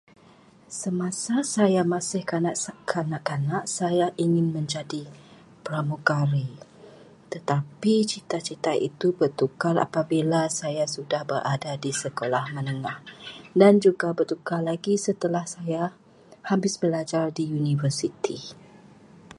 [0.81, 2.57] Semasa saya masih kanak-
[2.91, 5.01] kanak-kanak, saya ingin menjadi
[5.65, 6.49] pramugari,
[7.33, 12.97] tetapi cita-cita itu bertukar apabila saya sudah berada di sekolah menengah,
[13.59, 15.83] dan juga bertukar lagi setelah saya
[16.49, 18.37] habis belajar di universiti.